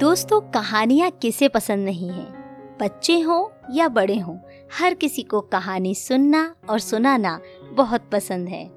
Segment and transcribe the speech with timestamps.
[0.00, 2.24] दोस्तों, कहानियाँ किसे पसंद नहीं है?
[2.80, 4.38] बच्चे हों या बड़े हों,
[4.80, 7.40] हर किसी को कहानी सुनना और सुनाना
[7.72, 8.70] बहुत पसंद है।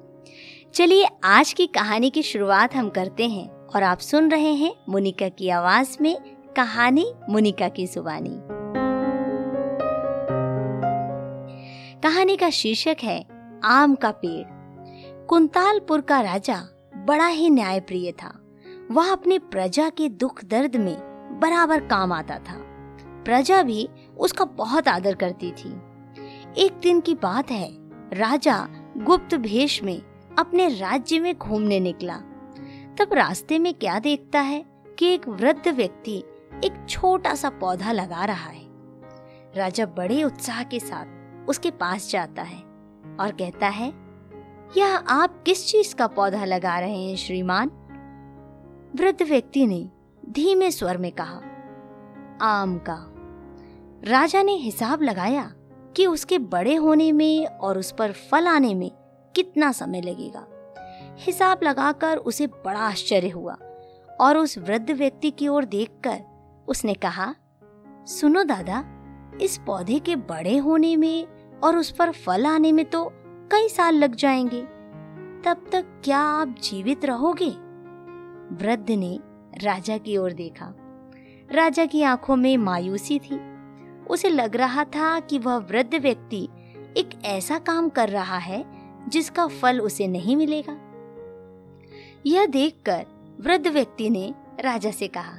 [0.74, 5.28] चलिए, आज की कहानी की शुरुआत हम करते हैं और आप सुन रहे हैं मुनिका
[5.28, 6.20] की आवाज़ में
[6.56, 8.40] कहानी मुनिका की जुबानी।
[12.00, 13.26] कहानी का शीर्षक है,
[13.64, 14.46] आम का पेड़।
[15.26, 16.62] कुंतालपुर का राजा
[16.96, 18.36] बड़ा ही न्यायप्रिय था।
[18.90, 21.09] वह अपनी प्रजा के दुख दर्द में
[21.40, 22.56] बराबर काम आता था।
[23.24, 25.70] प्रजा भी उसका बहुत आदर करती थी।
[26.56, 27.68] एक दिन की बात है,
[28.12, 30.00] राजा गुप्त भेष में
[30.38, 32.16] अपने राज्य में घूमने निकला।
[32.98, 34.64] तब रास्ते में क्या देखता है
[34.98, 36.24] कि एक वृद्ध व्यक्ति
[36.64, 38.64] एक छोटा सा पौधा लगा रहा है।
[39.56, 42.58] राजा बड़े उत्साह के साथ उसके पास जाता है
[43.20, 43.92] और कहता है,
[44.76, 47.68] यह आप किस चीज़ का पौधा लगा रहे हैं, श्रीमान?
[48.96, 49.90] वृद्ध व्यक्ति ने
[50.30, 51.40] धीमे स्वर में कहा,
[52.42, 53.06] आम का।
[54.04, 55.52] राजा ने हिसाब लगाया
[55.96, 58.90] कि उसके बड़े होने में और उस पर फल आने में
[59.34, 60.46] कितना समय लगेगा।
[61.18, 63.56] हिसाब लगाकर उसे बड़ा आश्चर्य हुआ
[64.20, 66.20] और उस वृद्ध व्यक्ति की ओर देखकर
[66.68, 67.34] उसने कहा,
[68.06, 68.84] सुनो दादा,
[69.42, 71.26] इस पौधे के बड़े होने में
[71.60, 73.12] और उस पर फल आने में तो
[73.52, 74.62] कई साल लग जाएँगे।
[75.42, 77.50] तब तक क्या आप जीवित रहोगे?
[78.54, 79.20] वृद्ध ने
[79.58, 80.74] राजा की ओर देखा।
[81.52, 83.38] राजा की आँखों में मायूसी थी।
[84.04, 86.48] उसे लग रहा था कि वह वृद्ध व्यक्ति
[86.96, 88.64] एक ऐसा काम कर रहा है
[89.08, 90.76] जिसका फल उसे नहीं मिलेगा।
[92.26, 93.06] यह देखकर
[93.40, 95.36] वृद्ध व्यक्ति ने राजा से कहा,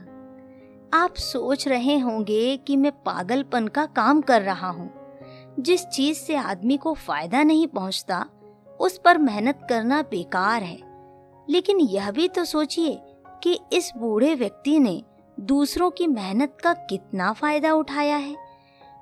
[0.94, 4.92] आप सोच रहे होंगे कि मैं पागलपन का काम कर रहा हूँ।
[5.60, 8.26] जिस चीज़ से आदमी को फ़ायदा नहीं पहुँचता,
[8.80, 10.80] उस पर मेहनत करना बेकार है।
[11.50, 13.00] लेकिन यह भी तो सोचिए
[13.44, 15.04] कि इस बूढ़े व्यक्ति ने
[15.40, 18.36] दूसरों की मेहनत का कितना फ़ायदा उठाया है?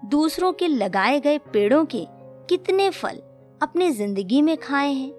[0.05, 2.05] दूसरों के लगाए गए पेड़ों के
[2.49, 3.21] कितने फल
[3.61, 5.11] अपने ज़िंदगी में खाए हैं?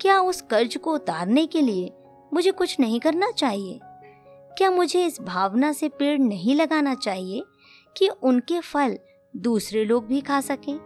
[0.00, 1.92] क्या उस कर्ज को उतारने के लिए
[2.34, 3.80] मुझे कुछ नहीं करना चाहिए?
[4.58, 7.44] क्या मुझे इस भावना से पेड़ नहीं लगाना चाहिए
[7.96, 8.98] कि उनके फल
[9.36, 10.78] दूसरे लोग भी खा सकें?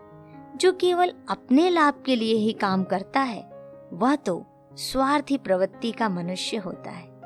[0.56, 3.50] जो केवल अपने लाभ के लिए ही काम करता है,
[3.92, 7.17] वह तो स्वार्थी प्रवृत्ति का मनुष्य होता है।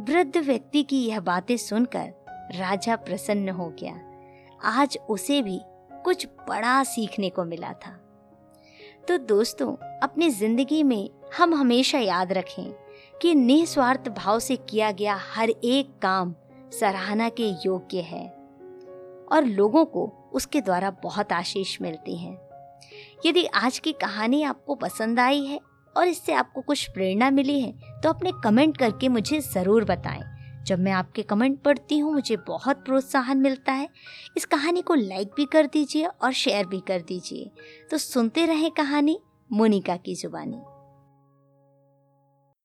[0.00, 2.12] वृद्ध व्यक्ति की यह बातें सुनकर
[2.54, 4.00] राजा प्रसन्न हो गया।
[4.64, 5.60] आज उसे भी
[6.04, 7.90] कुछ बड़ा सीखने को मिला था।
[9.08, 12.72] तो दोस्तों, अपनी ज़िंदगी में हम हमेशा याद रखें
[13.22, 16.34] कि निस्वार्थ भाव से किया गया हर एक काम
[16.72, 18.26] सराहना के योग्य है
[19.32, 22.32] और लोगों को उसके द्वारा बहुत आशीष मिलती है।
[23.26, 25.60] यदि आज की कहानी आपको पसंद आई है
[26.00, 27.72] और इससे आपको कुछ प्रेरणा मिली है
[28.02, 30.22] तो अपने कमेंट करके मुझे ज़रूर बताएँ।
[30.66, 33.88] जब मैं आपके कमेंट पढ़ती हूँ, मुझे बहुत प्रोत्साहन मिलता है।
[34.36, 37.50] इस कहानी को लाइक भी कर दीजिए और शेयर भी कर दीजिए।
[37.90, 39.18] तो सुनते रहें कहानी,
[39.50, 40.60] मोनिका की जुबानी।